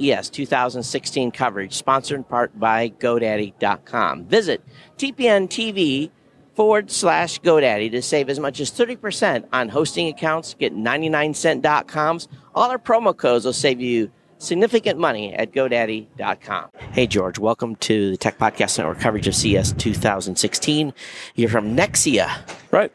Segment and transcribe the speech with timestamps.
[0.00, 4.24] CES 2016 coverage, sponsored in part by GoDaddy.com.
[4.24, 4.62] Visit
[4.96, 6.10] TPN TV
[6.54, 10.54] forward slash GoDaddy to save as much as 30% on hosting accounts.
[10.54, 12.28] Get 99cent.coms.
[12.54, 16.70] All our promo codes will save you significant money at GoDaddy.com.
[16.92, 20.94] Hey, George, welcome to the Tech Podcast Network coverage of CES 2016.
[21.34, 22.30] You're from Nexia.
[22.70, 22.90] Right.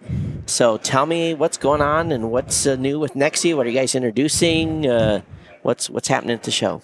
[0.48, 3.56] So tell me what's going on and what's uh, new with Nexia.
[3.56, 4.88] What are you guys introducing?
[4.88, 5.22] Uh,
[5.62, 6.82] what's what's happening at the show?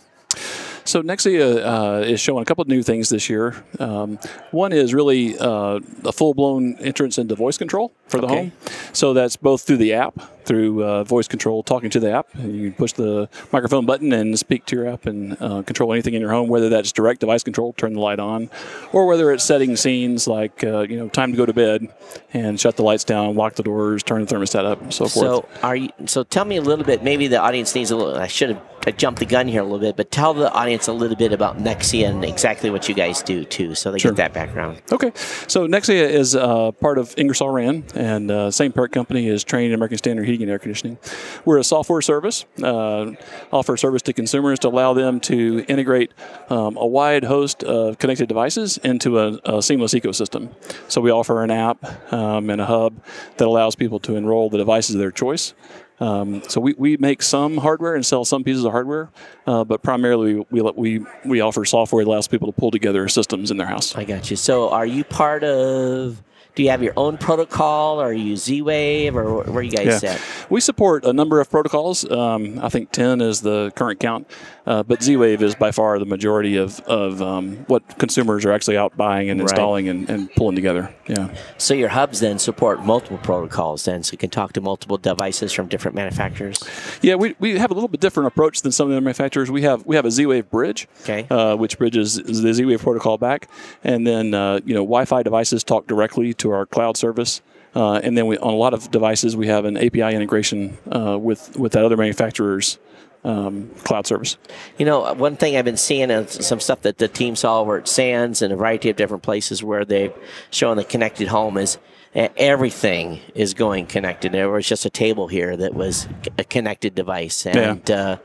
[0.84, 3.63] So Nexia uh, is showing a couple of new things this year.
[3.80, 4.17] Um,
[4.52, 8.35] one is really uh, a full-blown entrance into voice control for the Okay.
[8.35, 8.51] home.
[8.93, 12.27] So that's both through the app, through uh, voice control, talking to the app.
[12.38, 16.13] You can push the microphone button and speak to your app and uh, control anything
[16.13, 18.49] in your home, whether that's direct device control, turn the light on,
[18.91, 21.88] or whether it's setting scenes like uh, you know time to go to bed
[22.33, 25.14] and shut the lights down, lock the doors, turn the thermostat up, and so forth.
[25.25, 25.89] So are you?
[26.05, 27.03] So tell me a little bit.
[27.03, 28.16] Maybe the audience needs a little.
[28.16, 30.88] I should have I jumped the gun here a little bit, but tell the audience
[30.88, 34.09] a little bit about Nexia and exactly what you guys do too, so they Sure.
[34.11, 34.81] get that background.
[34.91, 35.11] Okay,
[35.47, 39.71] so Nexia is uh, part of Ingersoll Rand, and uh, same parent company is Trane
[39.75, 40.97] American Standard Heating and Air Conditioning.
[41.45, 43.11] We're a software service, uh,
[43.53, 46.11] offer service to consumers to allow them to integrate
[46.49, 50.49] um, a wide host of connected devices into a, a seamless ecosystem.
[50.88, 53.03] So we offer an app um, and a hub
[53.38, 55.53] that allows people to enroll the devices of their choice.
[55.99, 59.11] Um, so we, we make some hardware and sell some pieces of hardware,
[59.45, 63.52] uh, but primarily we, we we offer software that allows people to pull together systems
[63.52, 63.95] in their house.
[63.95, 64.36] I got you.
[64.36, 66.23] So are you part of?
[66.55, 70.03] Do you have your own protocol, or are you Z-Wave, or where are you guys
[70.03, 70.21] at?
[70.49, 72.09] We support a number of protocols.
[72.11, 74.27] Um, I think 10 is the current count,
[74.66, 78.52] uh, but Z Wave is by far the majority of, of um, what consumers are
[78.52, 79.49] actually out buying and Right.
[79.49, 80.93] installing and, and pulling together.
[81.08, 81.33] Yeah.
[81.58, 85.53] So your hubs then support multiple protocols, then, so you can talk to multiple devices
[85.53, 86.61] from different manufacturers.
[87.02, 89.49] Yeah, we, we have a little bit different approach than some of the manufacturers.
[89.49, 91.26] We have we have a Z Wave bridge, Okay.
[91.30, 93.47] uh, which bridges the Z Wave protocol back,
[93.86, 97.41] and then uh, you know Wi-Fi devices talk directly to our cloud service.
[97.73, 101.17] Uh, and then we, on a lot of devices, we have an API integration uh,
[101.17, 102.77] with with that other manufacturer's
[103.23, 104.37] um, cloud service.
[104.77, 107.77] You know, one thing I've been seeing is some stuff that the team saw over
[107.77, 110.13] at Sands and a variety of different places where they've
[110.49, 111.77] shown the connected home is
[112.15, 114.31] uh, everything is going connected.
[114.31, 118.17] There was just a table here that was a connected device, and uh,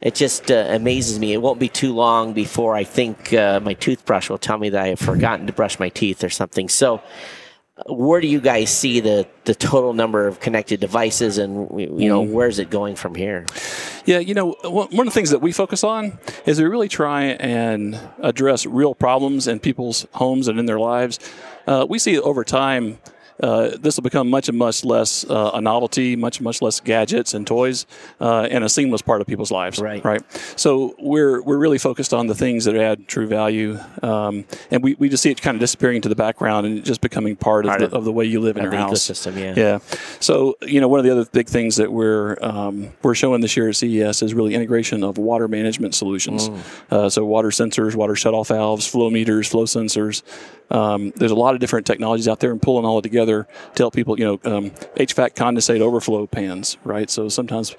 [0.00, 1.32] it just uh, amazes me.
[1.32, 4.82] It won't be too long before I think uh, my toothbrush will tell me that
[4.82, 6.68] I have forgotten to brush my teeth or something.
[6.68, 7.02] So.
[7.88, 12.22] Where do you guys see the, the total number of connected devices, and you know
[12.22, 13.46] where's it going from here?
[14.04, 16.88] Yeah, you know, one one of the things that we focus on is we really
[16.88, 21.18] try and address real problems in people's homes and in their lives.
[21.66, 22.98] Uh, we see over time.
[23.42, 27.34] Uh, this will become much and much less uh, a novelty, much much less gadgets
[27.34, 27.84] and toys,
[28.20, 29.80] uh, and a seamless part of people's lives.
[29.80, 30.04] Right.
[30.04, 30.22] Right.
[30.56, 34.94] So we're we're really focused on the things that add true value, um, and we,
[34.98, 37.82] we just see it kind of disappearing into the background and just becoming part, Part
[37.82, 38.92] of, of- the, of the way you live in your house.
[39.08, 39.54] ecosystem, yeah.
[39.56, 39.78] Yeah.
[40.20, 43.56] So you know, one of the other big things that we're um, we're showing this
[43.56, 46.48] year at CES is really integration of water management solutions.
[46.48, 46.58] Mm.
[46.90, 50.22] Uh, so water sensors, water shutoff valves, flow meters, flow sensors.
[50.70, 53.82] Um, there's a lot of different technologies out there, and pulling all it together to
[53.82, 54.18] help people.
[54.18, 57.10] You know, um, HVAC condensate overflow pans, right?
[57.10, 57.74] So sometimes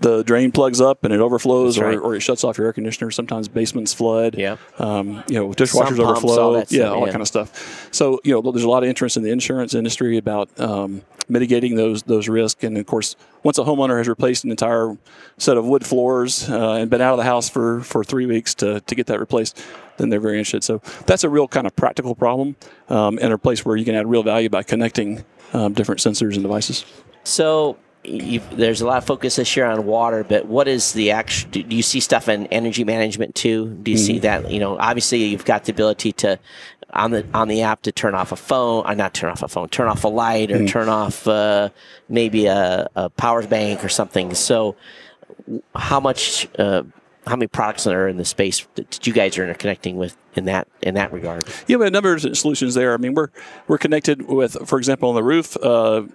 [0.00, 1.98] the drain plugs up and it overflows, That's or, right.
[1.98, 3.10] or it shuts off your air conditioner.
[3.10, 4.36] Sometimes basements flood.
[4.36, 4.56] Yeah.
[4.78, 6.54] Um, you know, dishwashers pumps, overflow.
[6.54, 7.06] that yeah, all yeah.
[7.06, 7.88] that kind of stuff.
[7.92, 11.76] So you know, there's a lot of interest in the insurance industry about um, mitigating
[11.76, 12.62] those those risks.
[12.64, 14.96] And of course, once a homeowner has replaced an entire
[15.38, 18.54] set of wood floors uh, and been out of the house for for three weeks
[18.56, 19.62] to to get that replaced,
[19.96, 20.64] then they're very interested.
[20.64, 22.56] So that's a real kind of practical problem
[22.88, 26.34] um, and a place where you can add real value by connecting um, different sensors
[26.34, 26.84] and devices.
[27.22, 31.10] So you there's a lot of focus this year on water, but what is the
[31.10, 31.50] actual?
[31.50, 33.70] Do, do you see stuff in energy management too?
[33.82, 34.50] Do you see that?
[34.50, 36.38] You know, obviously you've got the ability to
[36.90, 39.48] on the on the app to turn off a phone, or not turn off a
[39.48, 41.70] phone, turn off a light, or turn off uh,
[42.08, 44.34] maybe a, a power bank or something.
[44.34, 44.76] So,
[45.74, 46.48] how much?
[46.58, 46.84] Uh,
[47.26, 50.68] how many products are in the space that you guys are interconnecting with in that
[50.82, 51.44] in that regard?
[51.66, 52.94] Yeah, we have a number of solutions there.
[52.94, 53.28] I mean, we're
[53.68, 55.62] we're connected with, for example, on the roof, uh,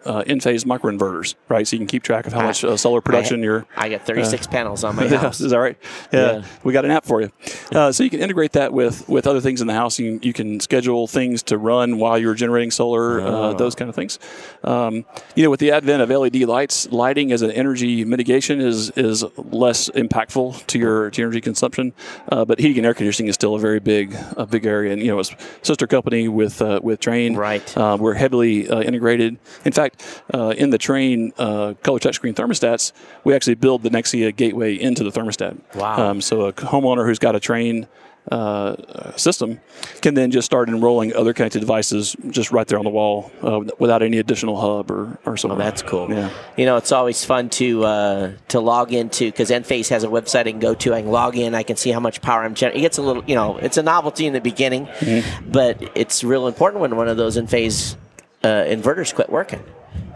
[0.06, 1.68] uh, Enphase microinverters, right?
[1.68, 3.66] So you can keep track of how much uh, solar production I, you're.
[3.76, 5.42] I got 36 panels on my Yeah, house.
[5.42, 5.78] is that right?
[6.12, 7.32] Yeah, we got an app for you.
[7.72, 10.00] Uh, so you can integrate that with with other things in the house.
[10.00, 13.96] You, you can schedule things to run while you're generating solar, uh, those kind of
[13.96, 14.20] things.
[14.64, 15.06] Um,
[15.36, 19.24] you know, with the advent of LED lights, lighting as an energy mitigation is is
[19.38, 21.94] less impactful to your to your energy consumption.
[22.32, 24.94] Uh, but heating and air conditioning is still a very big big a big area,
[24.94, 27.36] and you know, it's sister company with uh, with Trane.
[27.36, 27.78] Right.
[27.78, 29.38] Uh, we're heavily uh, integrated.
[29.66, 32.92] In fact, uh, in the Trane uh, color touchscreen thermostats,
[33.24, 35.58] we actually build the Nexia gateway into the thermostat.
[35.76, 36.10] Wow.
[36.10, 37.88] Um, so a homeowner who's got a Trane
[38.32, 39.60] uh, system
[40.02, 43.62] can then just start enrolling other connected devices just right there on the wall uh,
[43.80, 45.60] without any additional hub or, or something.
[45.60, 46.12] Oh, that's cool.
[46.12, 46.30] Yeah.
[46.56, 50.42] You know, it's always fun to uh, to log into because Enphase has a website
[50.42, 50.94] I can go to.
[50.94, 51.56] I can log in.
[51.56, 52.82] I can see how much power I'm generating.
[52.82, 55.52] It gets a little, you know, it's a novelty in the beginning, Mm-hmm.
[55.52, 57.96] but it's real important when one of those Enphase
[58.44, 59.64] uh, inverters quit working.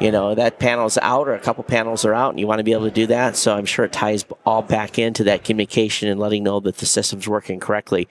[0.01, 2.63] You know, that panel's out or a couple panels are out, and you want to
[2.63, 3.35] be able to do that.
[3.35, 6.85] So I'm sure it ties all back into that communication and letting know that the
[6.85, 8.07] system's working correctly.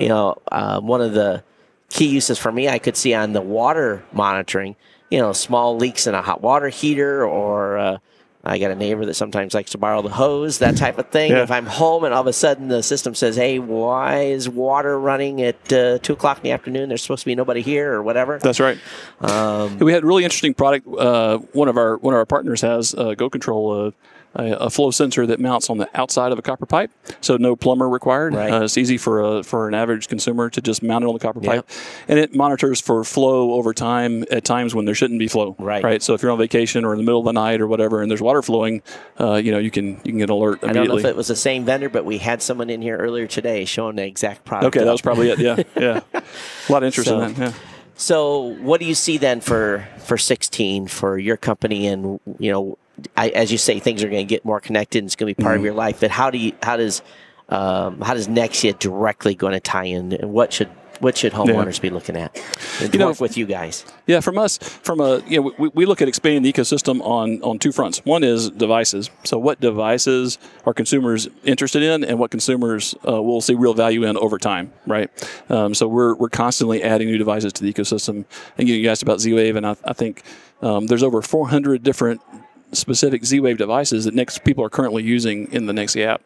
[0.00, 1.42] You know, uh, one of the
[1.88, 4.76] key uses for me I could see on the water monitoring,
[5.10, 7.98] you know, small leaks in a hot water heater or uh,
[8.46, 11.30] I got a neighbor that sometimes likes to borrow the hose, that type of thing.
[11.30, 11.42] Yeah.
[11.42, 14.98] If I'm home and all of a sudden the system says, hey, why is water
[15.00, 16.90] running at uh, 2 o'clock in the afternoon?
[16.90, 18.38] There's supposed to be nobody here or whatever.
[18.38, 18.78] That's right.
[19.20, 20.86] Um, we had a really interesting product.
[20.86, 23.92] Uh, one of our one of our partners has uh, Go Control.
[24.36, 26.90] A, a flow sensor that mounts on the outside of a copper pipe,
[27.20, 28.34] so no plumber required.
[28.34, 28.52] Right.
[28.52, 31.20] Uh, it's easy for a, for an average consumer to just mount it on the
[31.20, 31.68] copper pipe,
[32.08, 35.54] and it monitors for flow over time at times when there shouldn't be flow.
[35.58, 35.84] Right.
[35.84, 36.02] Right.
[36.02, 38.10] So if you're on vacation or in the middle of the night or whatever, and
[38.10, 38.82] there's water flowing,
[39.20, 41.16] uh, you know you can you can get an alert I don't know if it
[41.16, 44.44] was the same vendor, but we had someone in here earlier today showing the exact
[44.44, 44.76] product.
[44.76, 45.38] okay, that was probably it.
[45.38, 46.00] Yeah, yeah.
[46.12, 47.38] A lot of interest So- in that.
[47.40, 47.52] Yeah.
[47.96, 51.86] So, what do you see then for for 16 for your company?
[51.86, 52.76] And you know,
[53.16, 54.98] I, as you say, things are going to get more connected.
[54.98, 55.60] and It's going to be part Mm-hmm.
[55.60, 56.00] of your life.
[56.00, 56.52] But how do you?
[56.62, 57.02] How does
[57.48, 60.12] um, how does Nexia directly going to tie in?
[60.12, 60.68] And what should
[61.00, 62.40] what should homeowners be looking at?
[62.80, 63.84] And You know, work with you guys.
[64.06, 67.42] Yeah, from us, from a you know, we, we look at expanding the ecosystem on
[67.42, 67.98] on two fronts.
[68.04, 69.10] One is devices.
[69.24, 74.04] So, what devices are consumers interested in, and what consumers uh, will see real value
[74.04, 75.10] in over time, right?
[75.50, 78.24] Um, so, we're we're constantly adding new devices to the ecosystem.
[78.56, 80.22] And you, you asked about Z-Wave, and I, I think
[80.62, 82.20] um, there's over 400 different
[82.74, 86.22] specific Z-Wave devices that next people are currently using in the Nexia app.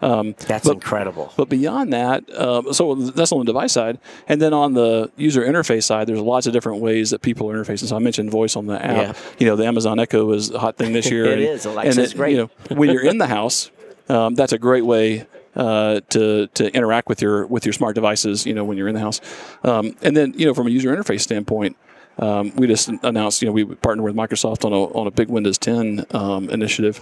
[0.00, 1.32] Um, That's but- incredible.
[1.36, 3.98] but beyond that, um, so that's on the device side,
[4.28, 7.54] and then on the user interface side, there's lots of different ways that people are
[7.54, 7.86] interfacing.
[7.88, 8.96] So I mentioned voice on the app.
[9.16, 9.22] Yeah.
[9.38, 11.26] You know, the Amazon Echo is a hot thing this year.
[11.26, 11.66] It and, is.
[11.66, 12.32] Alexa's and great.
[12.32, 12.36] You
[12.70, 13.70] know, when you're in the house,
[14.08, 15.26] um, that's a great way.
[15.56, 18.94] Uh, to to interact with your with your smart devices, you know, when you're in
[18.94, 19.20] the house,
[19.64, 21.76] um, and then you know from a user interface standpoint,
[22.18, 25.28] um, we just announced, you know, we partnered with Microsoft on a, on a big
[25.28, 27.00] Windows 10 um, initiative,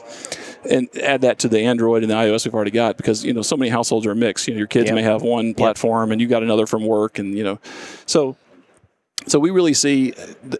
[0.70, 3.42] and add that to the Android and the iOS we've already got because you know
[3.42, 4.46] so many households are mixed.
[4.48, 4.94] You know, your kids Yep.
[4.94, 7.58] may have one platform and you got another from work, and you know,
[8.04, 8.36] so
[9.26, 10.12] so we really see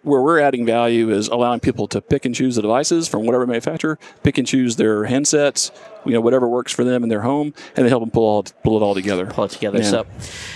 [0.03, 3.47] where we're adding value is allowing people to pick and choose the devices from whatever
[3.47, 5.71] manufacturer, pick and choose their handsets,
[6.05, 8.43] you know, whatever works for them in their home, and they help them pull all
[8.65, 9.27] pull it all together.
[9.27, 9.79] Pull it together.
[9.79, 9.85] Yeah.
[9.91, 10.07] So,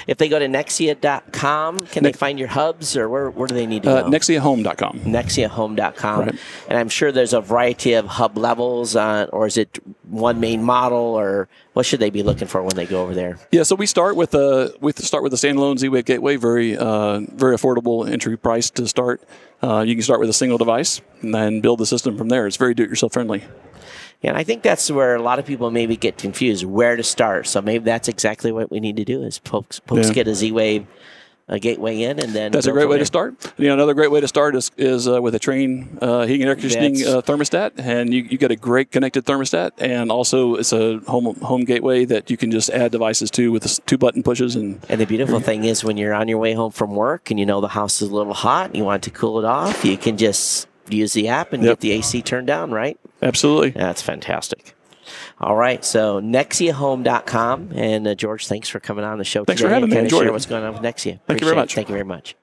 [0.08, 3.66] if they go to Nexia.com, can they find your hubs, or where where do they
[3.66, 4.08] need to Uh, go?
[4.10, 5.00] NexiaHome.com.
[5.00, 6.20] NexiaHome.com.
[6.20, 6.34] Right.
[6.68, 9.78] And I'm sure there's a variety of hub levels, uh, or is it
[10.10, 13.38] one main model, or what should they be looking for when they go over there?
[13.52, 17.20] Yeah, so we start with a we start with a standalone Z-Wave gateway, very uh,
[17.34, 19.22] very affordable entry price to start.
[19.62, 22.46] Uh, you can start with a single device and then build the system from there.
[22.46, 23.44] It's very do-it-yourself friendly.
[24.22, 27.02] Yeah, and I think that's where a lot of people maybe get confused where to
[27.02, 27.46] start.
[27.46, 30.14] So maybe that's exactly what we need to do is folks, folks Yeah.
[30.14, 30.86] get a Z-Wave
[31.50, 33.00] a gateway in, and then That's a great way there.
[33.00, 33.52] to start.
[33.58, 36.42] You know, another great way to start is, is uh, with a Trane uh, heating
[36.42, 40.54] and air conditioning uh, thermostat, and you, you get a great connected thermostat, and also
[40.54, 44.22] it's a home home gateway that you can just add devices to with two button
[44.22, 47.30] pushes and And the beautiful thing is when you're on your way home from work
[47.30, 49.44] and you know the house is a little hot and you want to cool it
[49.44, 51.72] off, you can just use the app and Yep.
[51.72, 52.96] get the AC turned down, right?
[53.22, 53.70] absolutely.
[53.70, 54.74] That's fantastic.
[55.40, 57.70] All right, so NexiaHome.com.
[57.74, 59.96] And uh, George, thanks for coming on the show Thanks today for having me.
[59.96, 60.32] kinda share it.
[60.32, 61.20] what's going on with Nexia.
[61.26, 61.56] Thank you very Appreciate it.
[61.56, 61.74] much.
[61.74, 62.36] Thank you very much.